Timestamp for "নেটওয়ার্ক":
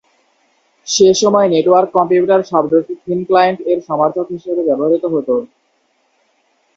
1.49-1.89